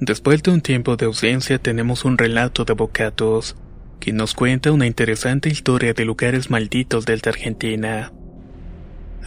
Después 0.00 0.42
de 0.42 0.50
un 0.50 0.62
tiempo 0.62 0.96
de 0.96 1.04
ausencia 1.04 1.58
tenemos 1.58 2.06
un 2.06 2.16
relato 2.16 2.64
de 2.64 2.72
Bocatos, 2.72 3.54
que 4.00 4.14
nos 4.14 4.32
cuenta 4.32 4.72
una 4.72 4.86
interesante 4.86 5.50
historia 5.50 5.92
de 5.92 6.06
lugares 6.06 6.48
malditos 6.48 7.04
de 7.04 7.20
Argentina. 7.22 8.10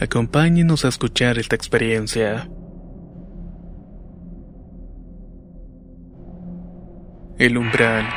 Acompáñenos 0.00 0.84
a 0.84 0.88
escuchar 0.88 1.38
esta 1.38 1.54
experiencia. 1.54 2.50
El 7.38 7.56
umbral. 7.56 8.08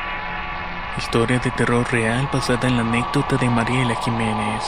Historia 0.98 1.38
de 1.38 1.52
terror 1.52 1.86
real 1.92 2.28
basada 2.34 2.68
en 2.68 2.78
la 2.78 2.82
anécdota 2.82 3.38
de 3.38 3.48
Mariela 3.52 3.96
Jiménez. 3.98 4.64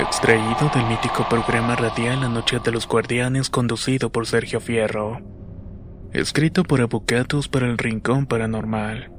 Extraído 0.00 0.68
del 0.74 0.86
mítico 0.86 1.28
programa 1.28 1.76
radial 1.76 2.22
La 2.22 2.28
Noche 2.28 2.58
de 2.58 2.72
los 2.72 2.88
Guardianes 2.88 3.48
conducido 3.48 4.10
por 4.10 4.26
Sergio 4.26 4.60
Fierro. 4.60 5.39
Escrito 6.12 6.64
por 6.64 6.80
Abocatos 6.80 7.46
para 7.46 7.66
el 7.68 7.78
Rincón 7.78 8.26
Paranormal. 8.26 9.12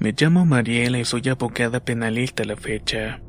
Me 0.00 0.14
llamo 0.14 0.44
Mariela 0.44 0.98
y 0.98 1.06
soy 1.06 1.26
abogada 1.30 1.80
penalista 1.80 2.42
a 2.42 2.46
la 2.46 2.56
fecha. 2.56 3.22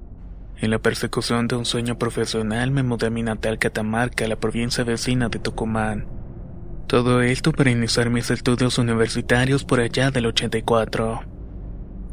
En 0.57 0.71
la 0.71 0.79
persecución 0.79 1.47
de 1.47 1.55
un 1.55 1.63
sueño 1.63 1.97
profesional 1.97 2.71
me 2.71 2.83
mudé 2.83 3.07
a 3.07 3.11
mi 3.11 3.23
natal 3.23 3.59
Catamarca, 3.59 4.27
la 4.27 4.35
provincia 4.35 4.83
vecina 4.83 5.29
de 5.29 5.39
Tucumán. 5.39 6.05
Todo 6.85 7.21
esto 7.21 7.53
para 7.53 7.71
iniciar 7.71 8.09
mis 8.09 8.29
estudios 8.29 8.77
universitarios 8.77 9.63
por 9.63 9.79
allá 9.79 10.11
del 10.11 10.25
84. 10.25 11.21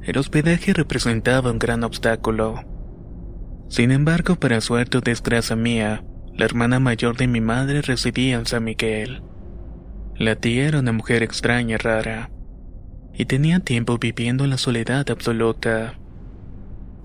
El 0.04 0.16
hospedaje 0.16 0.72
representaba 0.72 1.50
un 1.50 1.58
gran 1.58 1.82
obstáculo. 1.82 2.62
Sin 3.68 3.90
embargo, 3.90 4.36
para 4.36 4.60
suerte 4.60 4.98
o 4.98 5.00
desgracia 5.00 5.56
mía, 5.56 6.04
la 6.36 6.44
hermana 6.44 6.78
mayor 6.80 7.16
de 7.16 7.26
mi 7.26 7.40
madre 7.40 7.80
residía 7.82 8.36
en 8.36 8.46
San 8.46 8.64
Miguel. 8.64 9.22
La 10.16 10.36
tía 10.36 10.68
era 10.68 10.80
una 10.80 10.92
mujer 10.92 11.22
extraña 11.22 11.74
y 11.74 11.78
rara, 11.78 12.30
y 13.14 13.24
tenía 13.24 13.60
tiempo 13.60 13.98
viviendo 13.98 14.44
en 14.44 14.50
la 14.50 14.58
soledad 14.58 15.10
absoluta. 15.10 15.94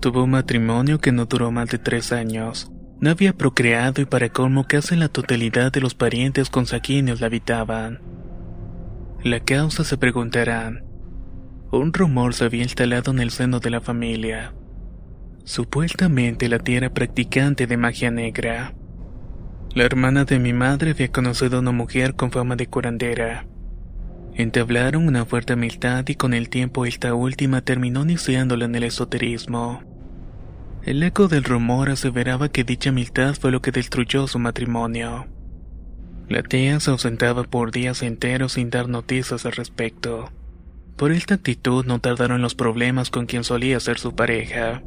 Tuvo 0.00 0.24
un 0.24 0.30
matrimonio 0.30 0.98
que 0.98 1.12
no 1.12 1.24
duró 1.26 1.50
más 1.50 1.70
de 1.70 1.78
tres 1.78 2.12
años. 2.12 2.70
No 3.00 3.10
había 3.10 3.32
procreado 3.32 4.02
y 4.02 4.04
para 4.04 4.28
colmo 4.28 4.64
casi 4.68 4.96
la 4.96 5.08
totalidad 5.08 5.72
de 5.72 5.80
los 5.80 5.94
parientes 5.94 6.50
consanguíneos 6.50 7.20
la 7.20 7.26
habitaban. 7.26 8.00
La 9.24 9.40
causa 9.40 9.84
se 9.84 9.96
preguntarán. 9.96 10.84
Un 11.70 11.92
rumor 11.92 12.34
se 12.34 12.44
había 12.44 12.62
instalado 12.62 13.12
en 13.12 13.20
el 13.20 13.30
seno 13.30 13.60
de 13.60 13.70
la 13.70 13.80
familia. 13.80 14.54
Supuestamente 15.44 16.48
la 16.48 16.58
tía 16.58 16.78
era 16.78 16.92
practicante 16.92 17.66
de 17.66 17.76
magia 17.76 18.10
negra. 18.10 18.74
La 19.74 19.84
hermana 19.84 20.26
de 20.26 20.38
mi 20.38 20.52
madre 20.52 20.90
había 20.90 21.10
conocido 21.10 21.56
a 21.56 21.60
una 21.60 21.72
mujer 21.72 22.14
con 22.14 22.30
fama 22.30 22.56
de 22.56 22.66
curandera. 22.66 23.46
Entablaron 24.34 25.06
una 25.06 25.24
fuerte 25.24 25.54
amistad 25.54 26.06
y 26.08 26.14
con 26.14 26.34
el 26.34 26.50
tiempo 26.50 26.84
esta 26.84 27.14
última 27.14 27.62
terminó 27.62 28.02
iniciándola 28.02 28.66
en 28.66 28.74
el 28.74 28.82
esoterismo. 28.84 29.82
El 30.82 31.02
eco 31.02 31.26
del 31.26 31.44
rumor 31.44 31.88
aseveraba 31.88 32.50
que 32.50 32.64
dicha 32.64 32.90
amistad 32.90 33.34
fue 33.34 33.50
lo 33.50 33.62
que 33.62 33.72
destruyó 33.72 34.26
su 34.26 34.38
matrimonio. 34.38 35.26
La 36.28 36.42
tía 36.42 36.78
se 36.78 36.90
ausentaba 36.90 37.44
por 37.44 37.70
días 37.70 38.02
enteros 38.02 38.52
sin 38.52 38.68
dar 38.68 38.90
noticias 38.90 39.46
al 39.46 39.52
respecto. 39.52 40.30
Por 40.96 41.12
esta 41.12 41.34
actitud 41.34 41.86
no 41.86 41.98
tardaron 41.98 42.42
los 42.42 42.54
problemas 42.54 43.08
con 43.08 43.24
quien 43.24 43.42
solía 43.42 43.80
ser 43.80 43.98
su 43.98 44.14
pareja 44.14 44.82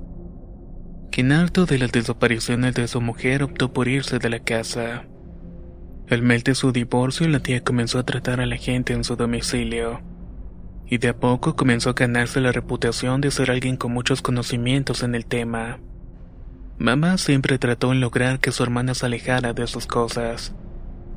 quien 1.15 1.31
harto 1.31 1.65
de 1.65 1.79
las 1.79 1.93
desapariciones 1.93 2.75
de 2.75 2.89
su 2.89 2.99
mujer 2.99 3.41
optó 3.41 3.71
por 3.71 3.87
irse 3.87 4.19
de 4.19 4.29
la 4.29 4.39
casa. 4.39 5.05
Al 6.09 6.21
mes 6.21 6.43
de 6.43 6.55
su 6.55 6.73
divorcio, 6.73 7.25
la 7.29 7.39
tía 7.39 7.63
comenzó 7.63 7.99
a 7.99 8.03
tratar 8.03 8.41
a 8.41 8.45
la 8.45 8.57
gente 8.57 8.91
en 8.91 9.05
su 9.05 9.15
domicilio, 9.15 10.01
y 10.85 10.97
de 10.97 11.07
a 11.07 11.17
poco 11.17 11.55
comenzó 11.55 11.91
a 11.91 11.93
ganarse 11.93 12.41
la 12.41 12.51
reputación 12.51 13.21
de 13.21 13.31
ser 13.31 13.49
alguien 13.49 13.77
con 13.77 13.93
muchos 13.93 14.21
conocimientos 14.21 15.03
en 15.03 15.15
el 15.15 15.25
tema. 15.25 15.79
Mamá 16.79 17.17
siempre 17.17 17.59
trató 17.59 17.93
en 17.93 18.01
lograr 18.01 18.41
que 18.41 18.51
su 18.51 18.63
hermana 18.63 18.93
se 18.93 19.05
alejara 19.05 19.53
de 19.53 19.67
sus 19.67 19.87
cosas. 19.87 20.53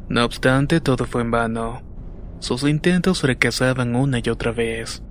No 0.09 0.25
obstante, 0.25 0.81
todo 0.81 1.07
fue 1.07 1.23
en 1.23 1.33
vano. 1.33 1.83
Sus 2.39 2.63
intentos 2.63 3.23
fracasaban 3.23 3.97
una 3.97 4.21
y 4.23 4.29
otra 4.31 4.53
vez. 4.53 5.03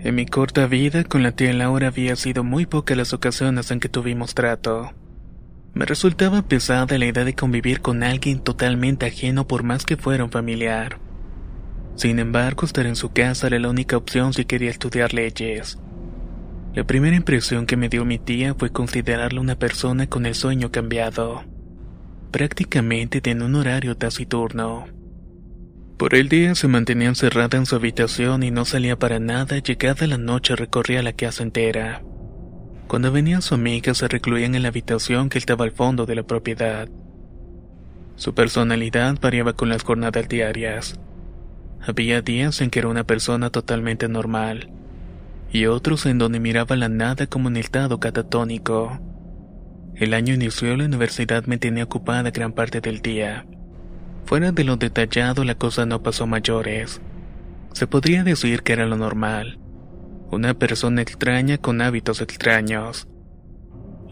En 0.00 0.14
mi 0.14 0.26
corta 0.26 0.66
vida 0.66 1.02
con 1.02 1.24
la 1.24 1.32
tía 1.32 1.52
Laura 1.52 1.88
había 1.88 2.14
sido 2.14 2.44
muy 2.44 2.66
pocas 2.66 2.96
las 2.96 3.12
ocasiones 3.12 3.72
en 3.72 3.80
que 3.80 3.88
tuvimos 3.88 4.32
trato. 4.32 4.92
Me 5.74 5.86
resultaba 5.86 6.42
pesada 6.42 6.98
la 6.98 7.06
idea 7.06 7.24
de 7.24 7.34
convivir 7.34 7.80
con 7.80 8.04
alguien 8.04 8.38
totalmente 8.38 9.06
ajeno 9.06 9.48
por 9.48 9.64
más 9.64 9.84
que 9.84 9.96
fuera 9.96 10.24
un 10.24 10.30
familiar. 10.30 10.98
Sin 11.96 12.20
embargo, 12.20 12.64
estar 12.64 12.86
en 12.86 12.94
su 12.94 13.10
casa 13.10 13.48
era 13.48 13.58
la 13.58 13.70
única 13.70 13.96
opción 13.96 14.32
si 14.32 14.44
quería 14.44 14.70
estudiar 14.70 15.12
leyes. 15.12 15.78
La 16.74 16.84
primera 16.84 17.16
impresión 17.16 17.66
que 17.66 17.76
me 17.76 17.88
dio 17.88 18.04
mi 18.04 18.18
tía 18.18 18.54
fue 18.54 18.70
considerarla 18.70 19.40
una 19.40 19.58
persona 19.58 20.06
con 20.06 20.26
el 20.26 20.36
sueño 20.36 20.70
cambiado. 20.70 21.42
Prácticamente 22.30 23.20
en 23.28 23.42
un 23.42 23.56
horario 23.56 23.96
taciturno. 23.96 24.86
Por 25.98 26.14
el 26.14 26.28
día 26.28 26.54
se 26.54 26.68
mantenía 26.68 27.08
encerrada 27.08 27.58
en 27.58 27.66
su 27.66 27.74
habitación 27.74 28.44
y 28.44 28.52
no 28.52 28.64
salía 28.64 28.96
para 28.96 29.18
nada, 29.18 29.58
llegada 29.58 30.06
la 30.06 30.16
noche 30.16 30.54
recorría 30.54 31.02
la 31.02 31.12
casa 31.12 31.42
entera. 31.42 32.04
Cuando 32.86 33.10
venía 33.10 33.40
su 33.40 33.56
amiga 33.56 33.92
se 33.94 34.06
recluían 34.06 34.54
en 34.54 34.62
la 34.62 34.68
habitación 34.68 35.28
que 35.28 35.38
estaba 35.38 35.64
al 35.64 35.72
fondo 35.72 36.06
de 36.06 36.14
la 36.14 36.22
propiedad. 36.22 36.88
Su 38.14 38.32
personalidad 38.32 39.18
variaba 39.20 39.54
con 39.54 39.70
las 39.70 39.82
jornadas 39.82 40.28
diarias. 40.28 41.00
Había 41.84 42.22
días 42.22 42.60
en 42.60 42.70
que 42.70 42.78
era 42.78 42.88
una 42.88 43.02
persona 43.02 43.50
totalmente 43.50 44.06
normal, 44.06 44.70
y 45.50 45.66
otros 45.66 46.06
en 46.06 46.18
donde 46.18 46.38
miraba 46.38 46.76
la 46.76 46.88
nada 46.88 47.26
como 47.26 47.48
en 47.48 47.56
estado 47.56 47.98
catatónico. 47.98 49.00
El 49.96 50.14
año 50.14 50.32
inició 50.32 50.76
la 50.76 50.84
universidad 50.84 51.44
me 51.46 51.58
tenía 51.58 51.82
ocupada 51.82 52.30
gran 52.30 52.52
parte 52.52 52.80
del 52.80 53.00
día. 53.00 53.44
Fuera 54.28 54.52
de 54.52 54.62
lo 54.62 54.76
detallado, 54.76 55.42
la 55.42 55.54
cosa 55.54 55.86
no 55.86 56.02
pasó 56.02 56.26
mayores. 56.26 57.00
Se 57.72 57.86
podría 57.86 58.24
decir 58.24 58.62
que 58.62 58.74
era 58.74 58.84
lo 58.84 58.98
normal. 58.98 59.58
Una 60.30 60.52
persona 60.52 61.00
extraña 61.00 61.56
con 61.56 61.80
hábitos 61.80 62.20
extraños. 62.20 63.08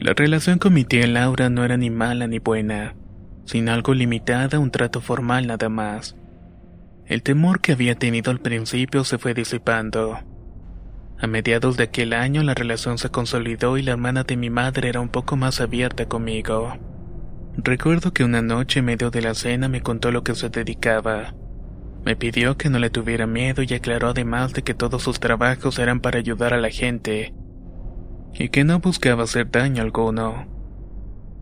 La 0.01 0.15
relación 0.15 0.59
con 0.59 0.73
mi 0.73 0.85
tía 0.85 1.07
Laura 1.07 1.51
no 1.51 1.67
era 1.67 1.77
ni 1.77 1.91
mala 1.91 2.27
ni 2.29 2.39
buena, 2.39 2.97
sino 3.45 3.73
algo 3.73 3.93
limitada, 3.93 4.59
un 4.59 4.71
trato 4.71 5.03
formal 5.03 5.49
nada 5.49 5.69
más. 5.69 6.17
El 7.05 7.23
temor 7.23 7.61
que 7.61 7.73
había 7.73 7.95
tenido 7.95 8.31
al 8.31 8.41
principio 8.41 9.05
se 9.05 9.19
fue 9.19 9.35
disipando. 9.35 10.19
A 11.19 11.27
mediados 11.27 11.77
de 11.77 11.85
aquel 11.85 12.15
año 12.15 12.43
la 12.43 12.55
relación 12.55 12.97
se 12.97 13.11
consolidó 13.11 13.77
y 13.77 13.83
la 13.83 13.93
hermana 13.93 14.23
de 14.23 14.39
mi 14.39 14.49
madre 14.49 14.89
era 14.89 15.03
un 15.03 15.11
poco 15.11 15.37
más 15.37 15.61
abierta 15.61 16.07
conmigo. 16.07 16.96
Recuerdo 17.59 18.13
que 18.13 18.25
una 18.25 18.43
noche 18.43 18.81
en 18.81 18.87
medio 18.87 19.11
de 19.11 19.23
la 19.23 19.35
cena 19.35 19.69
me 19.69 19.83
contó 19.83 20.13
lo 20.13 20.23
que 20.23 20.35
se 20.35 20.51
dedicaba. 20.51 21.35
Me 22.05 22.15
pidió 22.15 22.57
que 22.57 22.71
no 22.71 22.79
le 22.79 22.91
tuviera 22.91 23.27
miedo 23.27 23.63
y 23.63 23.75
aclaró 23.75 24.09
además 24.09 24.53
de 24.53 24.63
que 24.63 24.75
todos 24.75 25.03
sus 25.03 25.19
trabajos 25.19 25.79
eran 25.79 26.01
para 26.01 26.19
ayudar 26.19 26.55
a 26.55 26.61
la 26.61 26.71
gente 26.71 27.35
y 28.39 28.49
que 28.51 28.65
no 28.65 28.81
buscaba 28.81 29.25
hacer 29.25 29.51
daño 29.51 29.83
alguno. 29.83 30.47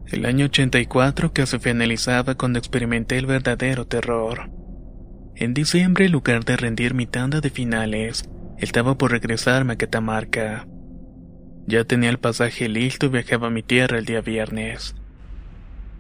El 0.06 0.26
año 0.26 0.46
84 0.46 1.32
casi 1.32 1.58
finalizaba 1.58 2.34
cuando 2.34 2.58
experimenté 2.58 3.18
el 3.18 3.26
verdadero 3.26 3.86
terror. 3.86 4.50
En 5.34 5.54
diciembre, 5.54 6.06
en 6.06 6.12
lugar 6.12 6.44
de 6.44 6.56
rendir 6.56 6.94
mi 6.94 7.06
tanda 7.06 7.40
de 7.40 7.50
finales, 7.50 8.28
estaba 8.58 8.96
por 8.96 9.10
regresarme 9.10 9.72
a 9.72 9.76
Catamarca. 9.76 10.68
Ya 11.66 11.84
tenía 11.84 12.10
el 12.10 12.18
pasaje 12.18 12.68
listo 12.68 13.06
y 13.06 13.08
viajaba 13.08 13.48
a 13.48 13.50
mi 13.50 13.62
tierra 13.62 13.98
el 13.98 14.04
día 14.04 14.20
viernes. 14.20 14.94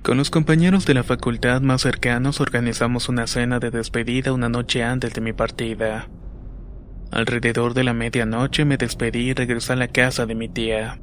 Con 0.04 0.18
los 0.18 0.28
compañeros 0.28 0.84
de 0.84 0.92
la 0.92 1.02
facultad 1.02 1.62
más 1.62 1.80
cercanos 1.80 2.38
organizamos 2.38 3.08
una 3.08 3.26
cena 3.26 3.58
de 3.58 3.70
despedida 3.70 4.34
una 4.34 4.50
noche 4.50 4.82
antes 4.82 5.14
de 5.14 5.22
mi 5.22 5.32
partida. 5.32 6.10
Alrededor 7.10 7.72
de 7.72 7.84
la 7.84 7.94
medianoche 7.94 8.66
me 8.66 8.76
despedí 8.76 9.30
y 9.30 9.32
regresé 9.32 9.72
a 9.72 9.76
la 9.76 9.88
casa 9.88 10.26
de 10.26 10.34
mi 10.34 10.50
tía. 10.50 11.00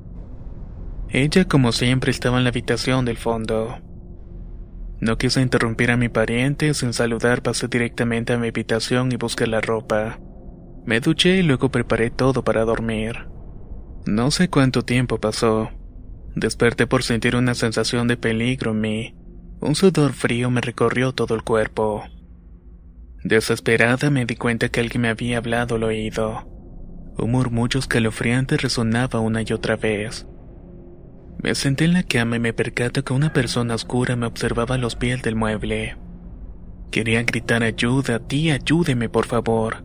Ella, 1.09 1.45
como 1.45 1.71
siempre, 1.71 2.11
estaba 2.11 2.37
en 2.37 2.43
la 2.43 2.51
habitación 2.51 3.03
del 3.03 3.17
fondo. 3.17 3.79
No 4.99 5.17
quise 5.17 5.41
interrumpir 5.41 5.89
a 5.89 5.97
mi 5.97 6.09
pariente, 6.09 6.75
sin 6.75 6.93
saludar 6.93 7.41
pasé 7.41 7.67
directamente 7.67 8.33
a 8.33 8.37
mi 8.37 8.49
habitación 8.49 9.11
y 9.11 9.15
busqué 9.15 9.47
la 9.47 9.61
ropa. 9.61 10.19
Me 10.85 10.99
duché 10.99 11.37
y 11.37 11.41
luego 11.41 11.69
preparé 11.69 12.11
todo 12.11 12.43
para 12.43 12.65
dormir. 12.65 13.25
No 14.05 14.29
sé 14.29 14.47
cuánto 14.51 14.83
tiempo 14.83 15.17
pasó. 15.17 15.71
Desperté 16.35 16.87
por 16.87 17.03
sentir 17.03 17.35
una 17.35 17.55
sensación 17.55 18.07
de 18.07 18.17
peligro 18.17 18.71
en 18.71 18.81
mí. 18.81 19.15
Un 19.59 19.75
sudor 19.75 20.13
frío 20.13 20.49
me 20.49 20.61
recorrió 20.61 21.11
todo 21.13 21.35
el 21.35 21.43
cuerpo. 21.43 22.03
Desesperada 23.23 24.09
me 24.09 24.25
di 24.25 24.35
cuenta 24.35 24.69
que 24.69 24.79
alguien 24.79 25.01
me 25.01 25.09
había 25.09 25.37
hablado 25.37 25.75
al 25.75 25.83
oído. 25.83 26.47
Un 27.17 27.31
murmullo 27.31 27.79
escalofriante 27.79 28.57
resonaba 28.57 29.19
una 29.19 29.41
y 29.41 29.53
otra 29.53 29.75
vez. 29.75 30.25
Me 31.43 31.53
senté 31.53 31.85
en 31.85 31.93
la 31.93 32.03
cama 32.03 32.37
y 32.37 32.39
me 32.39 32.53
percato 32.53 33.03
que 33.03 33.13
una 33.13 33.33
persona 33.33 33.75
oscura 33.75 34.15
me 34.15 34.25
observaba 34.25 34.75
a 34.75 34.77
los 34.77 34.95
pies 34.95 35.21
del 35.21 35.35
mueble. 35.35 35.97
Quería 36.91 37.23
gritar 37.23 37.63
ayuda, 37.63 38.19
tía, 38.19 38.55
ayúdeme 38.55 39.09
por 39.09 39.25
favor, 39.25 39.83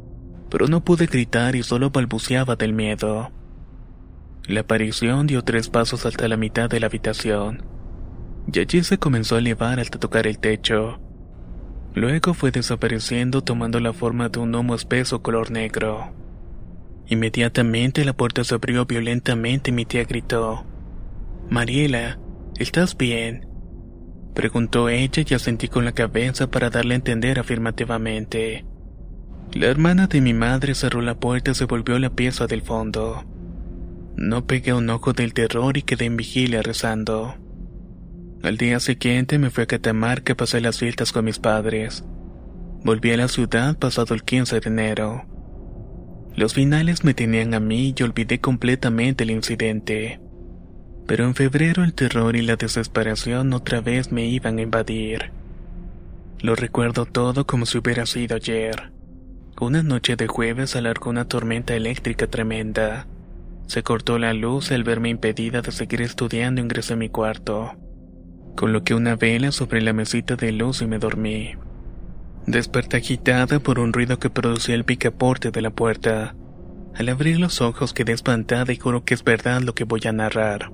pero 0.51 0.67
no 0.67 0.85
pude 0.85 1.07
gritar 1.07 1.57
y 1.57 1.63
solo 1.63 1.91
balbuceaba 1.91 2.57
del 2.57 2.73
miedo. 2.73 3.31
La 4.49 4.61
aparición 4.61 5.27
dio 5.27 5.43
tres 5.43 5.69
pasos 5.69 6.07
hasta 6.07 6.29
la 6.29 6.37
mitad 6.37 6.71
de 6.71 6.79
la 6.79 6.87
habitación, 6.87 7.65
y 8.53 8.61
allí 8.61 8.85
se 8.85 8.97
comenzó 8.97 9.35
a 9.35 9.39
elevar 9.39 9.81
hasta 9.81 9.99
tocar 9.99 10.29
el 10.29 10.39
techo. 10.39 11.01
Luego 11.95 12.33
fue 12.33 12.53
desapareciendo 12.53 13.43
tomando 13.43 13.81
la 13.81 13.93
forma 13.93 14.29
de 14.29 14.39
un 14.39 14.55
humo 14.55 14.77
espeso 14.77 15.21
color 15.21 15.51
negro. 15.51 16.13
Inmediatamente 17.09 18.05
la 18.05 18.13
puerta 18.13 18.45
se 18.45 18.55
abrió 18.55 18.87
violentamente 18.87 19.71
y 19.71 19.75
mi 19.75 19.85
tía 19.85 20.05
gritó. 20.05 20.65
Mariela, 21.51 22.21
¿estás 22.57 22.97
bien? 22.97 23.49
Preguntó 24.35 24.89
ella 24.89 25.25
y 25.27 25.35
asentí 25.35 25.67
con 25.67 25.85
la 25.85 25.93
cabeza 25.93 26.51
para 26.51 26.71
darle 26.71 26.95
a 26.95 26.97
entender 26.97 27.41
afirmativamente. 27.41 28.65
La 29.55 29.67
hermana 29.67 30.07
de 30.07 30.21
mi 30.21 30.35
madre 30.35 30.75
cerró 30.75 31.01
la 31.01 31.19
puerta 31.19 31.51
y 31.53 31.55
se 31.55 31.65
volvió 31.65 31.97
a 31.97 32.01
la 32.01 32.11
pieza 32.11 32.47
del 32.47 32.63
fondo. 32.63 33.25
No 34.17 34.47
pegué 34.47 34.73
un 34.73 34.89
ojo 34.89 35.13
del 35.13 35.35
terror 35.35 35.77
y 35.77 35.83
quedé 35.83 36.07
en 36.07 36.17
vigilia 36.17 36.63
rezando. 36.63 37.35
Al 38.43 38.57
día 38.57 38.81
siguiente 38.81 39.39
me 39.39 39.51
fui 39.51 39.65
a 39.65 39.67
Catamarca 39.67 40.33
a 40.33 40.37
pasar 40.37 40.63
las 40.63 40.79
fiestas 40.79 41.13
con 41.13 41.27
mis 41.27 41.39
padres. 41.39 42.03
Volví 42.83 43.13
a 43.13 43.19
la 43.19 43.29
ciudad 43.29 43.79
pasado 43.79 44.15
el 44.15 44.23
15 44.23 44.61
de 44.61 44.69
enero. 44.71 45.27
Los 46.35 46.55
finales 46.55 47.05
me 47.05 47.13
tenían 47.13 47.53
a 47.53 47.61
mí 47.61 47.95
y 47.95 48.03
olvidé 48.03 48.41
completamente 48.41 49.25
el 49.25 49.33
incidente. 49.33 50.19
Pero 51.07 51.25
en 51.25 51.35
febrero 51.35 51.85
el 51.85 51.93
terror 51.93 52.37
y 52.37 52.43
la 52.43 52.57
desesperación 52.57 53.53
otra 53.53 53.83
vez 53.83 54.13
me 54.13 54.25
iban 54.25 54.59
a 54.59 54.63
invadir. 54.63 55.31
Lo 56.41 56.55
recuerdo 56.55 57.05
todo 57.05 57.47
como 57.47 57.67
si 57.67 57.77
hubiera 57.77 58.07
sido 58.07 58.37
ayer. 58.37 58.93
Una 59.61 59.83
noche 59.83 60.17
de 60.17 60.27
jueves 60.27 60.75
alargó 60.75 61.11
una 61.11 61.29
tormenta 61.29 61.75
eléctrica 61.75 62.27
tremenda. 62.27 63.07
Se 63.67 63.83
cortó 63.83 64.19
la 64.19 64.33
luz 64.33 64.71
al 64.71 64.85
verme 64.85 65.09
impedida 65.09 65.61
de 65.61 65.73
seguir 65.73 66.01
estudiando 66.01 66.61
ingresé 66.61 66.95
a 66.95 66.97
mi 66.97 67.09
cuarto. 67.09 67.73
Coloqué 68.55 68.95
una 68.95 69.17
vela 69.17 69.51
sobre 69.53 69.83
la 69.83 69.93
mesita 69.93 70.37
de 70.37 70.53
luz 70.53 70.83
y 70.83 70.87
me 70.87 70.99
dormí. 70.99 71.55
Desperté 72.47 72.99
agitada 72.99 73.59
por 73.59 73.81
un 73.81 73.93
ruido 73.93 74.19
que 74.19 74.31
producía 74.31 74.77
el 74.77 74.85
picaporte 74.85 75.51
de 75.51 75.61
la 75.61 75.71
puerta. 75.71 76.37
Al 76.95 77.09
abrir 77.09 77.41
los 77.41 77.61
ojos 77.61 77.93
quedé 77.93 78.13
espantada 78.13 78.73
y 78.73 78.77
juro 78.77 79.05
que 79.05 79.15
es 79.15 79.25
verdad 79.25 79.61
lo 79.63 79.75
que 79.75 79.85
voy 79.85 80.01
a 80.07 80.13
narrar. 80.13 80.71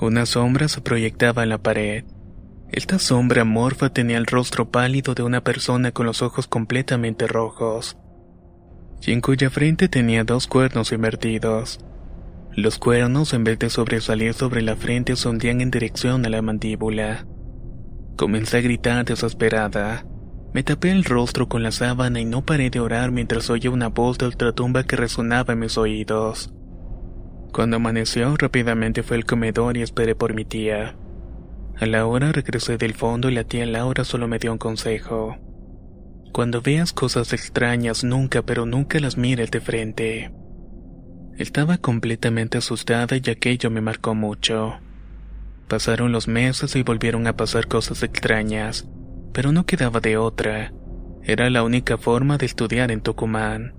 Una 0.00 0.26
sombra 0.26 0.66
se 0.66 0.80
proyectaba 0.80 1.44
en 1.44 1.50
la 1.50 1.58
pared. 1.58 2.04
Esta 2.70 2.98
sombra 2.98 3.44
morfa 3.44 3.90
tenía 3.90 4.18
el 4.18 4.26
rostro 4.26 4.68
pálido 4.68 5.14
de 5.14 5.22
una 5.22 5.42
persona 5.42 5.92
con 5.92 6.06
los 6.06 6.22
ojos 6.22 6.48
completamente 6.48 7.28
rojos 7.28 7.96
y 9.06 9.12
en 9.12 9.20
cuya 9.20 9.50
frente 9.50 9.88
tenía 9.88 10.24
dos 10.24 10.46
cuernos 10.46 10.92
invertidos. 10.92 11.80
Los 12.56 12.78
cuernos, 12.78 13.32
en 13.34 13.44
vez 13.44 13.58
de 13.58 13.68
sobresalir 13.68 14.32
sobre 14.32 14.62
la 14.62 14.76
frente, 14.76 15.16
se 15.16 15.28
hundían 15.28 15.60
en 15.60 15.70
dirección 15.70 16.24
a 16.24 16.28
la 16.28 16.40
mandíbula. 16.40 17.26
Comencé 18.16 18.58
a 18.58 18.60
gritar 18.60 19.04
desesperada. 19.04 20.06
Me 20.52 20.62
tapé 20.62 20.92
el 20.92 21.02
rostro 21.02 21.48
con 21.48 21.64
la 21.64 21.72
sábana 21.72 22.20
y 22.20 22.24
no 22.24 22.44
paré 22.44 22.70
de 22.70 22.78
orar 22.78 23.10
mientras 23.10 23.50
oía 23.50 23.70
una 23.70 23.88
voz 23.88 24.18
de 24.18 24.26
ultratumba 24.26 24.84
que 24.84 24.94
resonaba 24.94 25.54
en 25.54 25.58
mis 25.58 25.76
oídos. 25.76 26.54
Cuando 27.52 27.76
amaneció, 27.76 28.36
rápidamente 28.36 29.02
fue 29.02 29.16
al 29.16 29.24
comedor 29.24 29.76
y 29.76 29.82
esperé 29.82 30.14
por 30.14 30.32
mi 30.32 30.44
tía. 30.44 30.96
A 31.76 31.86
la 31.86 32.06
hora 32.06 32.30
regresé 32.30 32.78
del 32.78 32.94
fondo 32.94 33.28
y 33.28 33.34
la 33.34 33.42
tía 33.42 33.66
Laura 33.66 34.04
solo 34.04 34.28
me 34.28 34.38
dio 34.38 34.52
un 34.52 34.58
consejo. 34.58 35.36
Cuando 36.34 36.60
veas 36.60 36.92
cosas 36.92 37.32
extrañas, 37.32 38.02
nunca, 38.02 38.42
pero 38.42 38.66
nunca 38.66 38.98
las 38.98 39.16
mires 39.16 39.52
de 39.52 39.60
frente. 39.60 40.32
Estaba 41.38 41.78
completamente 41.78 42.58
asustada 42.58 43.16
y 43.16 43.30
aquello 43.30 43.70
me 43.70 43.80
marcó 43.80 44.16
mucho. 44.16 44.80
Pasaron 45.68 46.10
los 46.10 46.26
meses 46.26 46.74
y 46.74 46.82
volvieron 46.82 47.28
a 47.28 47.36
pasar 47.36 47.68
cosas 47.68 48.02
extrañas, 48.02 48.88
pero 49.32 49.52
no 49.52 49.64
quedaba 49.64 50.00
de 50.00 50.16
otra. 50.16 50.72
Era 51.22 51.48
la 51.50 51.62
única 51.62 51.98
forma 51.98 52.36
de 52.36 52.46
estudiar 52.46 52.90
en 52.90 53.00
Tucumán. 53.00 53.76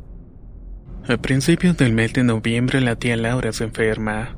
A 1.09 1.17
principios 1.17 1.75
del 1.75 1.91
mes 1.91 2.13
de 2.13 2.23
noviembre 2.23 2.79
la 2.79 2.95
tía 2.95 3.17
Laura 3.17 3.51
se 3.51 3.65
enferma. 3.65 4.37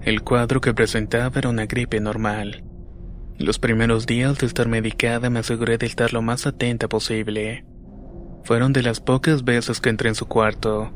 El 0.00 0.22
cuadro 0.22 0.62
que 0.62 0.72
presentaba 0.72 1.38
era 1.38 1.50
una 1.50 1.66
gripe 1.66 2.00
normal. 2.00 2.64
Los 3.42 3.58
primeros 3.58 4.06
días 4.06 4.38
de 4.38 4.46
estar 4.46 4.68
medicada 4.68 5.28
me 5.28 5.40
aseguré 5.40 5.76
de 5.76 5.86
estar 5.86 6.12
lo 6.12 6.22
más 6.22 6.46
atenta 6.46 6.88
posible. 6.88 7.64
Fueron 8.44 8.72
de 8.72 8.84
las 8.84 9.00
pocas 9.00 9.42
veces 9.42 9.80
que 9.80 9.88
entré 9.88 10.10
en 10.10 10.14
su 10.14 10.26
cuarto. 10.26 10.92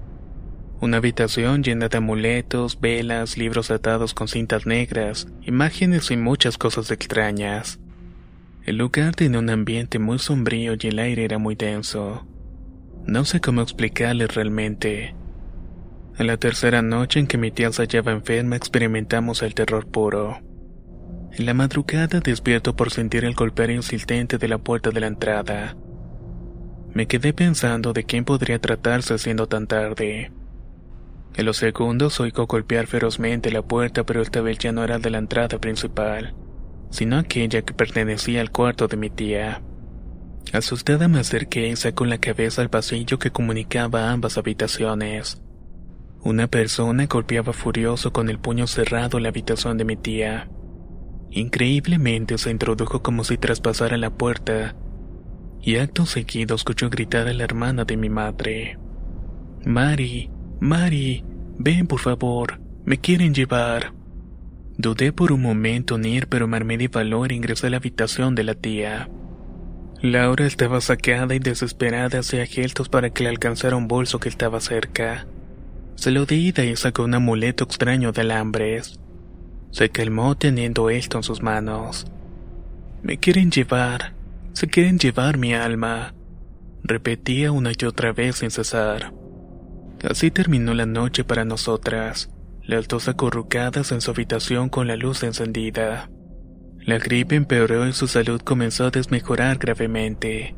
Una 0.80 0.98
habitación 0.98 1.64
llena 1.64 1.88
de 1.88 1.96
amuletos, 1.96 2.80
velas, 2.80 3.36
libros 3.36 3.72
atados 3.72 4.14
con 4.14 4.28
cintas 4.28 4.64
negras, 4.64 5.26
imágenes 5.42 6.12
y 6.12 6.16
muchas 6.16 6.56
cosas 6.56 6.92
extrañas. 6.92 7.80
El 8.64 8.76
lugar 8.76 9.16
tenía 9.16 9.40
un 9.40 9.50
ambiente 9.50 9.98
muy 9.98 10.20
sombrío 10.20 10.74
y 10.78 10.86
el 10.86 11.00
aire 11.00 11.24
era 11.24 11.38
muy 11.38 11.56
denso. 11.56 12.28
No 13.06 13.24
sé 13.24 13.40
cómo 13.40 13.60
explicarle 13.60 14.28
realmente. 14.28 15.16
A 16.16 16.22
la 16.22 16.36
tercera 16.36 16.80
noche 16.80 17.18
en 17.18 17.26
que 17.26 17.38
mi 17.38 17.50
tía 17.50 17.72
se 17.72 17.82
hallaba 17.82 18.12
enferma 18.12 18.54
experimentamos 18.54 19.42
el 19.42 19.52
terror 19.52 19.88
puro. 19.88 20.38
En 21.38 21.44
la 21.44 21.52
madrugada 21.52 22.20
despierto 22.20 22.74
por 22.74 22.90
sentir 22.90 23.26
el 23.26 23.34
golpear 23.34 23.70
insistente 23.70 24.38
de 24.38 24.48
la 24.48 24.56
puerta 24.56 24.88
de 24.88 25.00
la 25.00 25.06
entrada. 25.06 25.76
Me 26.94 27.06
quedé 27.06 27.34
pensando 27.34 27.92
de 27.92 28.04
quién 28.04 28.24
podría 28.24 28.58
tratarse 28.58 29.18
siendo 29.18 29.46
tan 29.46 29.66
tarde. 29.66 30.32
En 31.34 31.44
los 31.44 31.58
segundos 31.58 32.20
oigo 32.20 32.46
golpear 32.46 32.86
ferozmente 32.86 33.50
la 33.50 33.60
puerta, 33.60 34.04
pero 34.04 34.22
esta 34.22 34.40
vez 34.40 34.56
ya 34.56 34.72
no 34.72 34.82
era 34.82 34.98
de 34.98 35.10
la 35.10 35.18
entrada 35.18 35.58
principal, 35.58 36.34
sino 36.88 37.18
aquella 37.18 37.60
que 37.60 37.74
pertenecía 37.74 38.40
al 38.40 38.50
cuarto 38.50 38.88
de 38.88 38.96
mi 38.96 39.10
tía. 39.10 39.60
Asustada 40.54 41.06
me 41.06 41.20
acerqué 41.20 41.68
y 41.68 41.76
saco 41.76 42.06
la 42.06 42.16
cabeza 42.16 42.62
al 42.62 42.70
pasillo 42.70 43.18
que 43.18 43.30
comunicaba 43.30 44.10
ambas 44.10 44.38
habitaciones. 44.38 45.42
Una 46.22 46.46
persona 46.46 47.04
golpeaba 47.04 47.52
furioso 47.52 48.10
con 48.10 48.30
el 48.30 48.38
puño 48.38 48.66
cerrado 48.66 49.20
la 49.20 49.28
habitación 49.28 49.76
de 49.76 49.84
mi 49.84 49.96
tía. 49.96 50.48
Increíblemente 51.30 52.38
se 52.38 52.50
introdujo 52.50 53.02
como 53.02 53.24
si 53.24 53.36
traspasara 53.36 53.96
la 53.96 54.10
puerta, 54.10 54.76
y 55.60 55.76
acto 55.76 56.06
seguido 56.06 56.54
escuchó 56.54 56.88
gritar 56.88 57.28
a 57.28 57.34
la 57.34 57.44
hermana 57.44 57.84
de 57.84 57.96
mi 57.96 58.08
madre. 58.08 58.78
Mari, 59.64 60.30
Mari, 60.60 61.24
ven 61.58 61.86
por 61.86 62.00
favor, 62.00 62.60
me 62.84 62.98
quieren 62.98 63.34
llevar. 63.34 63.92
Dudé 64.78 65.12
por 65.12 65.32
un 65.32 65.42
momento 65.42 65.96
en 65.96 66.04
ir, 66.04 66.28
pero 66.28 66.46
me 66.46 66.76
de 66.78 66.88
valor 66.88 67.32
e 67.32 67.34
ingresé 67.34 67.66
a 67.66 67.70
la 67.70 67.78
habitación 67.78 68.34
de 68.34 68.44
la 68.44 68.54
tía. 68.54 69.08
Laura 70.02 70.46
estaba 70.46 70.80
saqueada 70.80 71.34
y 71.34 71.38
desesperada 71.38 72.20
hacia 72.20 72.46
gestos 72.46 72.88
para 72.88 73.10
que 73.10 73.24
le 73.24 73.30
alcanzara 73.30 73.76
un 73.76 73.88
bolso 73.88 74.20
que 74.20 74.28
estaba 74.28 74.60
cerca. 74.60 75.26
Se 75.94 76.10
lo 76.10 76.26
di 76.26 76.52
y 76.56 76.76
sacó 76.76 77.04
un 77.04 77.14
amuleto 77.14 77.64
extraño 77.64 78.12
de 78.12 78.20
alambres. 78.20 79.00
Se 79.76 79.90
calmó 79.90 80.38
teniendo 80.38 80.88
esto 80.88 81.18
en 81.18 81.22
sus 81.22 81.42
manos. 81.42 82.06
Me 83.02 83.18
quieren 83.18 83.50
llevar, 83.50 84.14
se 84.54 84.68
quieren 84.68 84.98
llevar 84.98 85.36
mi 85.36 85.52
alma, 85.52 86.14
repetía 86.82 87.52
una 87.52 87.72
y 87.78 87.84
otra 87.84 88.14
vez 88.14 88.36
sin 88.36 88.50
cesar. 88.50 89.12
Así 90.02 90.30
terminó 90.30 90.72
la 90.72 90.86
noche 90.86 91.24
para 91.24 91.44
nosotras. 91.44 92.30
las 92.62 92.88
dos 92.88 93.06
acurrucadas 93.06 93.92
en 93.92 94.00
su 94.00 94.12
habitación 94.12 94.70
con 94.70 94.86
la 94.86 94.96
luz 94.96 95.22
encendida. 95.24 96.08
La 96.80 96.96
gripe 96.98 97.36
empeoró 97.36 97.86
y 97.86 97.92
su 97.92 98.08
salud 98.08 98.40
comenzó 98.40 98.86
a 98.86 98.90
desmejorar 98.90 99.58
gravemente. 99.58 100.54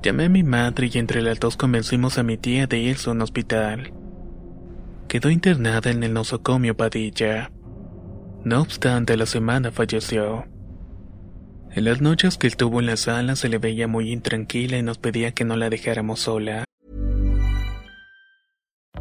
Llamé 0.00 0.26
a 0.26 0.28
mi 0.28 0.44
madre 0.44 0.90
y 0.94 0.98
entre 0.98 1.22
las 1.22 1.40
dos 1.40 1.56
convencimos 1.56 2.18
a 2.18 2.22
mi 2.22 2.36
tía 2.36 2.68
de 2.68 2.78
irse 2.78 3.10
a 3.10 3.14
un 3.14 3.22
hospital. 3.22 3.92
Quedó 5.08 5.28
internada 5.28 5.90
en 5.90 6.04
el 6.04 6.12
nosocomio 6.12 6.76
Padilla. 6.76 7.50
No 8.44 8.60
obstante, 8.60 9.16
la 9.16 9.26
semana 9.26 9.70
falleció. 9.70 10.44
En 11.72 11.84
las 11.84 12.00
noches 12.00 12.36
que 12.36 12.46
estuvo 12.46 12.78
en 12.78 12.86
la 12.86 12.96
sala 12.96 13.36
se 13.36 13.48
le 13.48 13.58
veía 13.58 13.88
muy 13.88 14.12
intranquila 14.12 14.76
y 14.76 14.82
nos 14.82 14.98
pedía 14.98 15.32
que 15.32 15.44
no 15.44 15.56
la 15.56 15.70
dejáramos 15.70 16.20
sola. 16.20 16.64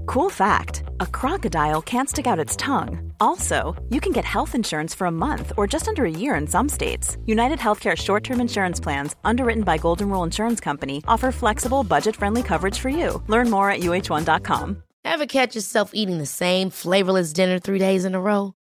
Cool 0.06 0.30
fact 0.30 0.84
a 1.00 1.06
crocodile 1.06 1.82
can't 1.82 2.10
stick 2.10 2.26
out 2.26 2.40
its 2.40 2.56
tongue. 2.56 3.12
Also, 3.20 3.76
you 3.90 4.00
can 4.00 4.12
get 4.14 4.26
health 4.26 4.56
insurance 4.56 4.96
for 4.96 5.08
a 5.08 5.12
month 5.12 5.52
or 5.58 5.68
just 5.68 5.88
under 5.88 6.06
a 6.06 6.12
year 6.12 6.36
in 6.36 6.48
some 6.48 6.70
states. 6.70 7.18
United 7.26 7.60
Healthcare 7.60 7.96
short 7.98 8.24
term 8.24 8.40
insurance 8.40 8.80
plans, 8.80 9.16
underwritten 9.24 9.64
by 9.64 9.78
Golden 9.78 10.10
Rule 10.10 10.24
Insurance 10.24 10.62
Company, 10.62 11.04
offer 11.08 11.32
flexible, 11.32 11.84
budget 11.84 12.16
friendly 12.16 12.44
coverage 12.44 12.80
for 12.80 12.90
you. 12.90 13.22
Learn 13.28 13.50
more 13.50 13.70
at 13.70 13.82
uh1.com. 13.82 14.84
Ever 15.06 15.26
catch 15.26 15.56
yourself 15.56 15.92
eating 15.94 16.18
the 16.18 16.26
same 16.26 16.70
flavorless 16.70 17.34
dinner 17.34 17.60
three 17.60 17.80
days 17.80 18.06
in 18.06 18.16
a 18.16 18.22
row? 18.22 18.54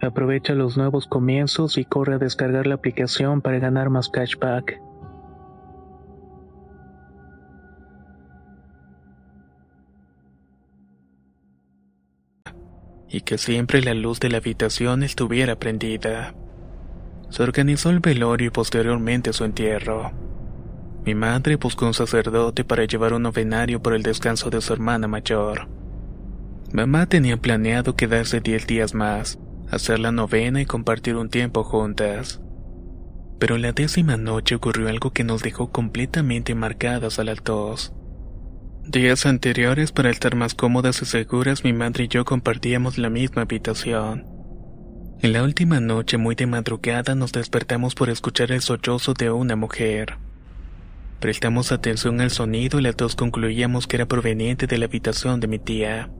Aprovecha 0.00 0.54
los 0.54 0.76
nuevos 0.76 1.06
comienzos 1.06 1.78
y 1.78 1.84
corre 1.84 2.14
a 2.14 2.18
descargar 2.18 2.66
la 2.66 2.74
aplicación 2.74 3.40
para 3.40 3.58
ganar 3.58 3.90
más 3.90 4.08
cashback. 4.08 4.80
Y 13.08 13.20
que 13.22 13.38
siempre 13.38 13.82
la 13.82 13.94
luz 13.94 14.20
de 14.20 14.28
la 14.28 14.38
habitación 14.38 15.02
estuviera 15.02 15.58
prendida. 15.58 16.34
Se 17.30 17.42
organizó 17.42 17.90
el 17.90 18.00
velorio 18.00 18.48
y 18.48 18.50
posteriormente 18.50 19.32
su 19.32 19.44
entierro. 19.44 20.12
Mi 21.04 21.14
madre 21.14 21.56
buscó 21.56 21.86
un 21.86 21.94
sacerdote 21.94 22.64
para 22.64 22.84
llevar 22.84 23.12
un 23.12 23.22
novenario 23.22 23.80
por 23.80 23.94
el 23.94 24.02
descanso 24.02 24.50
de 24.50 24.60
su 24.60 24.72
hermana 24.72 25.08
mayor. 25.08 25.68
Mamá 26.72 27.06
tenía 27.06 27.36
planeado 27.36 27.94
quedarse 27.94 28.40
10 28.40 28.66
días 28.66 28.92
más, 28.92 29.38
hacer 29.70 29.98
la 29.98 30.12
novena 30.12 30.60
y 30.60 30.66
compartir 30.66 31.16
un 31.16 31.28
tiempo 31.28 31.64
juntas. 31.64 32.40
Pero 33.38 33.58
la 33.58 33.72
décima 33.72 34.16
noche 34.16 34.54
ocurrió 34.54 34.88
algo 34.88 35.12
que 35.12 35.24
nos 35.24 35.42
dejó 35.42 35.70
completamente 35.70 36.54
marcadas 36.54 37.18
a 37.18 37.24
las 37.24 37.42
dos. 37.44 37.92
Días 38.84 39.26
anteriores, 39.26 39.92
para 39.92 40.10
estar 40.10 40.36
más 40.36 40.54
cómodas 40.54 41.02
y 41.02 41.06
seguras, 41.06 41.64
mi 41.64 41.72
madre 41.72 42.04
y 42.04 42.08
yo 42.08 42.24
compartíamos 42.24 42.98
la 42.98 43.10
misma 43.10 43.42
habitación. 43.42 44.24
En 45.22 45.32
la 45.32 45.42
última 45.42 45.80
noche, 45.80 46.18
muy 46.18 46.34
de 46.34 46.46
madrugada, 46.46 47.14
nos 47.14 47.32
despertamos 47.32 47.94
por 47.94 48.10
escuchar 48.10 48.52
el 48.52 48.60
sollozo 48.60 49.14
de 49.14 49.30
una 49.30 49.56
mujer. 49.56 50.18
Prestamos 51.20 51.72
atención 51.72 52.20
al 52.20 52.30
sonido 52.30 52.78
y 52.78 52.82
las 52.82 52.96
dos 52.96 53.16
concluíamos 53.16 53.86
que 53.86 53.96
era 53.96 54.06
proveniente 54.06 54.66
de 54.66 54.78
la 54.78 54.84
habitación 54.84 55.40
de 55.40 55.48
mi 55.48 55.58
tía. 55.58 56.10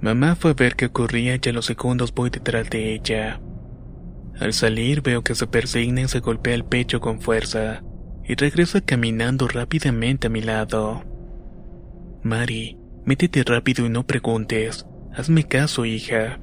Mamá 0.00 0.36
fue 0.36 0.50
a 0.52 0.54
ver 0.54 0.76
qué 0.76 0.86
ocurría 0.86 1.38
y 1.42 1.48
a 1.48 1.52
los 1.52 1.66
segundos 1.66 2.12
voy 2.14 2.30
detrás 2.30 2.68
de 2.70 2.94
ella. 2.94 3.40
Al 4.38 4.52
salir 4.52 5.00
veo 5.02 5.22
que 5.22 5.34
se 5.34 5.46
persigna 5.46 6.02
y 6.02 6.08
se 6.08 6.20
golpea 6.20 6.54
el 6.54 6.64
pecho 6.64 7.00
con 7.00 7.20
fuerza, 7.20 7.82
y 8.24 8.34
regresa 8.34 8.80
caminando 8.80 9.48
rápidamente 9.48 10.26
a 10.26 10.30
mi 10.30 10.42
lado. 10.42 11.04
Mari, 12.22 12.76
métete 13.04 13.42
rápido 13.44 13.86
y 13.86 13.88
no 13.88 14.06
preguntes. 14.06 14.86
Hazme 15.14 15.44
caso, 15.44 15.84
hija. 15.86 16.38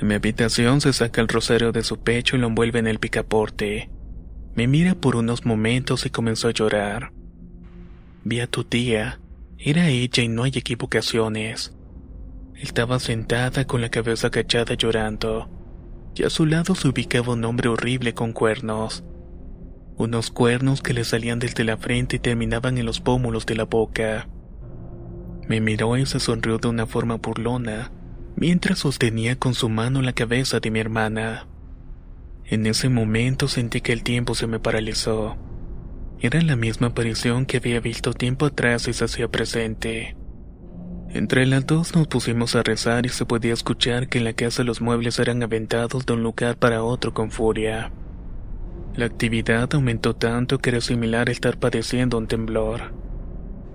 En 0.00 0.08
mi 0.08 0.14
habitación 0.14 0.80
se 0.80 0.92
saca 0.92 1.20
el 1.20 1.28
rosario 1.28 1.70
de 1.70 1.84
su 1.84 2.02
pecho 2.02 2.34
y 2.34 2.40
lo 2.40 2.48
envuelve 2.48 2.80
en 2.80 2.88
el 2.88 2.98
picaporte. 2.98 3.90
Me 4.54 4.66
mira 4.66 4.94
por 4.94 5.16
unos 5.16 5.44
momentos 5.46 6.06
y 6.06 6.10
comenzó 6.10 6.48
a 6.48 6.52
llorar. 6.52 7.12
Vi 8.24 8.40
a 8.40 8.46
tu 8.46 8.64
tía. 8.64 9.20
Era 9.58 9.88
ella 9.88 10.22
y 10.22 10.28
no 10.28 10.42
hay 10.42 10.52
equivocaciones. 10.56 11.76
Estaba 12.64 12.98
sentada 12.98 13.66
con 13.66 13.82
la 13.82 13.90
cabeza 13.90 14.28
agachada 14.28 14.72
llorando, 14.72 15.50
y 16.14 16.22
a 16.22 16.30
su 16.30 16.46
lado 16.46 16.74
se 16.74 16.88
ubicaba 16.88 17.34
un 17.34 17.44
hombre 17.44 17.68
horrible 17.68 18.14
con 18.14 18.32
cuernos. 18.32 19.04
Unos 19.98 20.30
cuernos 20.30 20.80
que 20.80 20.94
le 20.94 21.04
salían 21.04 21.38
desde 21.38 21.62
la 21.62 21.76
frente 21.76 22.16
y 22.16 22.20
terminaban 22.20 22.78
en 22.78 22.86
los 22.86 23.00
pómulos 23.00 23.44
de 23.44 23.54
la 23.54 23.64
boca. 23.64 24.30
Me 25.46 25.60
miró 25.60 25.98
y 25.98 26.06
se 26.06 26.18
sonrió 26.20 26.56
de 26.56 26.68
una 26.68 26.86
forma 26.86 27.16
burlona, 27.16 27.92
mientras 28.34 28.78
sostenía 28.78 29.38
con 29.38 29.52
su 29.52 29.68
mano 29.68 30.00
la 30.00 30.14
cabeza 30.14 30.58
de 30.58 30.70
mi 30.70 30.80
hermana. 30.80 31.46
En 32.46 32.64
ese 32.64 32.88
momento 32.88 33.46
sentí 33.46 33.82
que 33.82 33.92
el 33.92 34.02
tiempo 34.02 34.34
se 34.34 34.46
me 34.46 34.58
paralizó. 34.58 35.36
Era 36.18 36.40
la 36.40 36.56
misma 36.56 36.86
aparición 36.86 37.44
que 37.44 37.58
había 37.58 37.80
visto 37.80 38.14
tiempo 38.14 38.46
atrás 38.46 38.88
y 38.88 38.94
se 38.94 39.04
hacía 39.04 39.28
presente. 39.28 40.16
Entre 41.14 41.46
las 41.46 41.64
dos 41.64 41.94
nos 41.94 42.08
pusimos 42.08 42.56
a 42.56 42.64
rezar 42.64 43.06
y 43.06 43.08
se 43.08 43.24
podía 43.24 43.52
escuchar 43.52 44.08
que 44.08 44.18
en 44.18 44.24
la 44.24 44.32
casa 44.32 44.64
los 44.64 44.80
muebles 44.80 45.20
eran 45.20 45.44
aventados 45.44 46.04
de 46.06 46.12
un 46.12 46.24
lugar 46.24 46.56
para 46.56 46.82
otro 46.82 47.14
con 47.14 47.30
furia. 47.30 47.92
La 48.96 49.06
actividad 49.06 49.72
aumentó 49.74 50.16
tanto 50.16 50.58
que 50.58 50.70
era 50.70 50.80
similar 50.80 51.28
a 51.28 51.32
estar 51.32 51.56
padeciendo 51.56 52.18
un 52.18 52.26
temblor. 52.26 52.92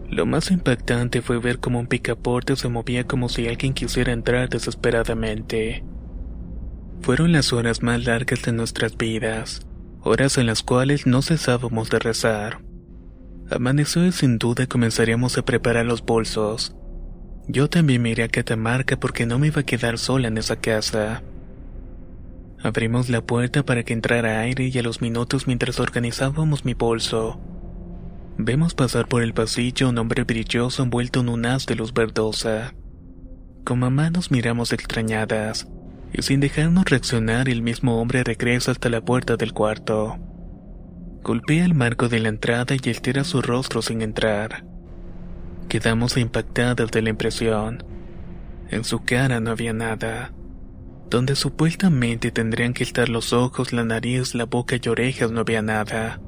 Lo 0.09 0.25
más 0.25 0.51
impactante 0.51 1.21
fue 1.21 1.39
ver 1.39 1.59
cómo 1.59 1.79
un 1.79 1.87
picaporte 1.87 2.57
se 2.57 2.67
movía 2.67 3.05
como 3.05 3.29
si 3.29 3.47
alguien 3.47 3.73
quisiera 3.73 4.11
entrar 4.11 4.49
desesperadamente. 4.49 5.85
Fueron 6.99 7.31
las 7.31 7.53
horas 7.53 7.81
más 7.81 8.03
largas 8.03 8.41
de 8.41 8.51
nuestras 8.51 8.97
vidas, 8.97 9.65
horas 10.01 10.37
en 10.37 10.45
las 10.45 10.61
cuales 10.61 11.07
no 11.07 11.21
cesábamos 11.21 11.89
de 11.89 11.99
rezar. 11.99 12.59
Amaneció 13.49 14.05
y 14.05 14.11
sin 14.11 14.39
duda 14.39 14.67
comenzaríamos 14.67 15.37
a 15.37 15.45
preparar 15.45 15.85
los 15.85 16.03
bolsos. 16.03 16.75
Yo 17.51 17.67
también 17.67 18.03
me 18.03 18.11
iré 18.11 18.23
a 18.23 18.29
Catamarca 18.29 18.99
porque 18.99 19.25
no 19.25 19.39
me 19.39 19.47
iba 19.47 19.61
a 19.61 19.65
quedar 19.65 19.97
sola 19.97 20.27
en 20.27 20.37
esa 20.37 20.57
casa. 20.57 21.23
Abrimos 22.61 23.09
la 23.09 23.21
puerta 23.21 23.65
para 23.65 23.81
que 23.83 23.93
entrara 23.93 24.41
aire 24.41 24.67
y 24.67 24.77
a 24.77 24.83
los 24.83 25.01
minutos 25.01 25.47
mientras 25.47 25.79
organizábamos 25.79 26.63
mi 26.63 26.75
bolso, 26.75 27.41
vemos 28.37 28.75
pasar 28.75 29.07
por 29.07 29.23
el 29.23 29.33
pasillo 29.33 29.89
un 29.89 29.97
hombre 29.97 30.25
brilloso 30.25 30.83
envuelto 30.83 31.21
en 31.21 31.29
un 31.29 31.47
haz 31.47 31.65
de 31.65 31.73
luz 31.73 31.91
verdosa. 31.91 32.75
Con 33.63 33.79
mamá 33.79 34.11
nos 34.11 34.29
miramos 34.29 34.71
extrañadas, 34.71 35.67
y 36.13 36.21
sin 36.21 36.41
dejarnos 36.41 36.85
reaccionar 36.85 37.49
el 37.49 37.63
mismo 37.63 37.99
hombre 37.99 38.23
regresa 38.23 38.71
hasta 38.71 38.89
la 38.89 39.01
puerta 39.01 39.37
del 39.37 39.53
cuarto. 39.53 40.19
Golpea 41.23 41.65
el 41.65 41.73
marco 41.73 42.09
de 42.09 42.19
la 42.19 42.29
entrada 42.29 42.75
y 42.79 42.89
altera 42.89 43.23
su 43.23 43.41
rostro 43.41 43.81
sin 43.81 44.03
entrar. 44.03 44.68
Quedamos 45.69 46.17
impactadas 46.17 46.91
de 46.91 47.01
la 47.01 47.09
impresión. 47.09 47.85
En 48.69 48.83
su 48.83 49.03
cara 49.05 49.39
no 49.39 49.51
había 49.51 49.71
nada 49.71 50.33
donde 51.09 51.35
supuestamente 51.35 52.31
tendrían 52.31 52.73
que 52.73 52.83
estar 52.83 53.09
los 53.09 53.33
ojos, 53.33 53.73
la 53.73 53.83
nariz, 53.83 54.35
la 54.35 54.45
boca 54.45 54.77
y 54.81 54.89
orejas, 54.89 55.31
no 55.31 55.41
había 55.41 55.61
nada. 55.61 56.21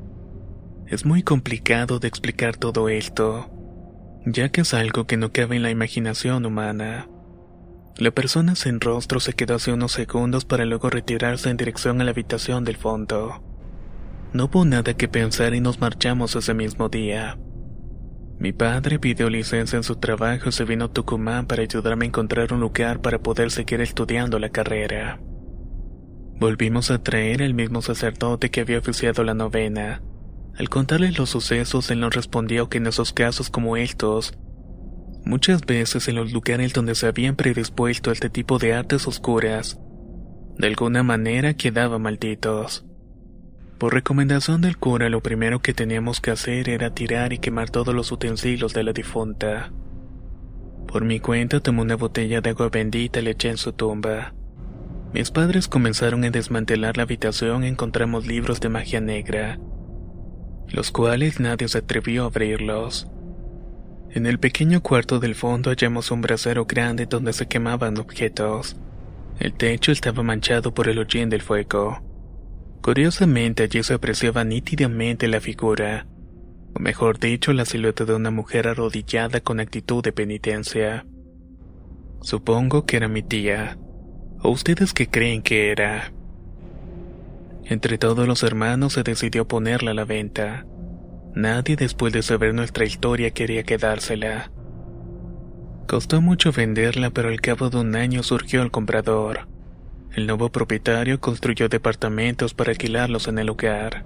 Es 0.87 1.05
muy 1.05 1.23
complicado 1.23 1.99
de 1.99 2.07
explicar 2.07 2.57
todo 2.57 2.89
esto, 2.89 3.49
ya 4.25 4.49
que 4.49 4.61
es 4.61 4.73
algo 4.73 5.05
que 5.05 5.17
no 5.17 5.31
cabe 5.31 5.55
en 5.55 5.63
la 5.63 5.69
imaginación 5.69 6.45
humana. 6.45 7.07
La 7.97 8.11
persona 8.11 8.55
sin 8.55 8.81
rostro 8.81 9.19
se 9.19 9.33
quedó 9.33 9.55
hace 9.55 9.71
unos 9.71 9.91
segundos 9.91 10.45
para 10.45 10.65
luego 10.65 10.89
retirarse 10.89 11.49
en 11.49 11.57
dirección 11.57 12.01
a 12.01 12.03
la 12.03 12.11
habitación 12.11 12.63
del 12.65 12.77
fondo. 12.77 13.43
No 14.33 14.45
hubo 14.45 14.65
nada 14.65 14.95
que 14.95 15.07
pensar 15.07 15.53
y 15.53 15.61
nos 15.61 15.79
marchamos 15.79 16.35
ese 16.35 16.53
mismo 16.53 16.89
día. 16.89 17.37
Mi 18.41 18.53
padre 18.53 18.97
pidió 18.97 19.29
licencia 19.29 19.77
en 19.77 19.83
su 19.83 19.97
trabajo 19.97 20.49
y 20.49 20.51
se 20.51 20.63
vino 20.63 20.85
a 20.85 20.91
Tucumán 20.91 21.45
para 21.45 21.61
ayudarme 21.61 22.05
a 22.05 22.07
encontrar 22.07 22.51
un 22.53 22.59
lugar 22.59 22.99
para 22.99 23.19
poder 23.19 23.51
seguir 23.51 23.81
estudiando 23.81 24.39
la 24.39 24.49
carrera. 24.49 25.19
Volvimos 26.39 26.89
a 26.89 27.03
traer 27.03 27.43
al 27.43 27.53
mismo 27.53 27.83
sacerdote 27.83 28.49
que 28.49 28.61
había 28.61 28.79
oficiado 28.79 29.23
la 29.23 29.35
novena. 29.35 30.01
Al 30.57 30.69
contarle 30.69 31.11
los 31.11 31.29
sucesos, 31.29 31.91
él 31.91 31.99
nos 31.99 32.15
respondió 32.15 32.67
que 32.67 32.79
en 32.79 32.87
esos 32.87 33.13
casos 33.13 33.51
como 33.51 33.77
estos, 33.77 34.33
muchas 35.23 35.61
veces 35.61 36.07
en 36.07 36.15
los 36.15 36.33
lugares 36.33 36.73
donde 36.73 36.95
se 36.95 37.05
habían 37.05 37.35
predispuesto 37.35 38.09
a 38.09 38.13
este 38.13 38.31
tipo 38.31 38.57
de 38.57 38.73
artes 38.73 39.07
oscuras, 39.07 39.79
de 40.57 40.65
alguna 40.65 41.03
manera 41.03 41.53
quedaban 41.53 42.01
malditos. 42.01 42.87
Por 43.81 43.95
recomendación 43.95 44.61
del 44.61 44.77
cura, 44.77 45.09
lo 45.09 45.23
primero 45.23 45.59
que 45.59 45.73
teníamos 45.73 46.21
que 46.21 46.29
hacer 46.29 46.69
era 46.69 46.93
tirar 46.93 47.33
y 47.33 47.39
quemar 47.39 47.71
todos 47.71 47.95
los 47.95 48.11
utensilios 48.11 48.75
de 48.75 48.83
la 48.83 48.93
difunta. 48.93 49.71
Por 50.87 51.03
mi 51.03 51.19
cuenta 51.19 51.61
tomé 51.61 51.81
una 51.81 51.95
botella 51.95 52.41
de 52.41 52.51
agua 52.51 52.69
bendita 52.69 53.19
y 53.21 53.23
le 53.23 53.31
eché 53.31 53.49
en 53.49 53.57
su 53.57 53.73
tumba. 53.73 54.35
Mis 55.13 55.31
padres 55.31 55.67
comenzaron 55.67 56.23
a 56.23 56.29
desmantelar 56.29 56.95
la 56.95 57.03
habitación 57.03 57.63
y 57.63 57.69
encontramos 57.69 58.27
libros 58.27 58.59
de 58.59 58.69
magia 58.69 59.01
negra, 59.01 59.57
los 60.67 60.91
cuales 60.91 61.39
nadie 61.39 61.67
se 61.67 61.79
atrevió 61.79 62.25
a 62.25 62.27
abrirlos. 62.27 63.07
En 64.11 64.27
el 64.27 64.37
pequeño 64.37 64.81
cuarto 64.81 65.19
del 65.19 65.33
fondo 65.33 65.71
hallamos 65.71 66.11
un 66.11 66.21
brasero 66.21 66.65
grande 66.65 67.07
donde 67.07 67.33
se 67.33 67.47
quemaban 67.47 67.97
objetos. 67.97 68.77
El 69.39 69.53
techo 69.53 69.91
estaba 69.91 70.21
manchado 70.21 70.71
por 70.71 70.87
el 70.87 70.99
hollín 70.99 71.31
del 71.31 71.41
fuego. 71.41 72.10
Curiosamente 72.81 73.63
allí 73.63 73.83
se 73.83 73.93
apreciaba 73.93 74.43
nítidamente 74.43 75.27
la 75.27 75.39
figura, 75.39 76.07
o 76.73 76.79
mejor 76.79 77.19
dicho, 77.19 77.53
la 77.53 77.65
silueta 77.65 78.05
de 78.05 78.15
una 78.15 78.31
mujer 78.31 78.67
arrodillada 78.67 79.39
con 79.39 79.59
actitud 79.59 80.03
de 80.03 80.11
penitencia. 80.11 81.05
Supongo 82.21 82.87
que 82.87 82.97
era 82.97 83.07
mi 83.07 83.21
tía. 83.21 83.77
¿O 84.41 84.49
ustedes 84.49 84.93
qué 84.93 85.07
creen 85.07 85.43
que 85.43 85.71
era? 85.71 86.11
Entre 87.65 87.99
todos 87.99 88.27
los 88.27 88.41
hermanos 88.41 88.93
se 88.93 89.03
decidió 89.03 89.47
ponerla 89.47 89.91
a 89.91 89.93
la 89.93 90.05
venta. 90.05 90.65
Nadie 91.35 91.75
después 91.75 92.11
de 92.13 92.23
saber 92.23 92.55
nuestra 92.55 92.85
historia 92.85 93.29
quería 93.29 93.63
quedársela. 93.63 94.51
Costó 95.87 96.19
mucho 96.19 96.51
venderla, 96.51 97.11
pero 97.11 97.29
al 97.29 97.41
cabo 97.41 97.69
de 97.69 97.77
un 97.77 97.95
año 97.95 98.23
surgió 98.23 98.63
el 98.63 98.71
comprador. 98.71 99.50
El 100.13 100.27
nuevo 100.27 100.51
propietario 100.51 101.21
construyó 101.21 101.69
departamentos 101.69 102.53
para 102.53 102.71
alquilarlos 102.71 103.27
en 103.27 103.39
el 103.39 103.47
lugar. 103.47 104.05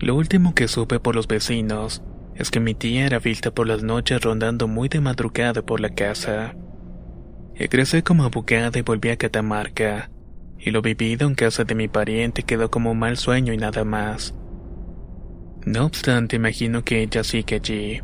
Lo 0.00 0.14
último 0.14 0.54
que 0.54 0.68
supe 0.68 1.00
por 1.00 1.16
los 1.16 1.26
vecinos 1.26 2.02
es 2.34 2.50
que 2.50 2.60
mi 2.60 2.74
tía 2.74 3.06
era 3.06 3.18
vista 3.18 3.50
por 3.50 3.66
las 3.66 3.82
noches 3.82 4.20
rondando 4.20 4.68
muy 4.68 4.88
de 4.88 5.00
madrugada 5.00 5.62
por 5.62 5.80
la 5.80 5.88
casa. 5.88 6.54
Egresé 7.54 8.02
como 8.02 8.24
abogada 8.24 8.78
y 8.78 8.82
volví 8.82 9.08
a 9.08 9.16
Catamarca, 9.16 10.10
y 10.58 10.70
lo 10.70 10.82
vivido 10.82 11.26
en 11.26 11.34
casa 11.34 11.64
de 11.64 11.74
mi 11.74 11.88
pariente 11.88 12.42
quedó 12.42 12.70
como 12.70 12.92
un 12.92 12.98
mal 12.98 13.16
sueño 13.16 13.52
y 13.52 13.56
nada 13.56 13.84
más. 13.84 14.34
No 15.64 15.86
obstante, 15.86 16.36
imagino 16.36 16.84
que 16.84 17.02
ella 17.02 17.24
sigue 17.24 17.56
allí, 17.56 18.00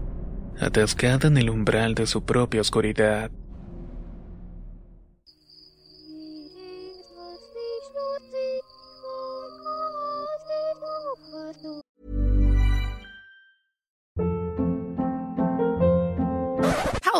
atascada 0.59 1.29
en 1.29 1.37
el 1.37 1.51
umbral 1.51 1.95
de 1.95 2.07
su 2.07 2.25
propia 2.25 2.63
oscuridad. 2.63 3.31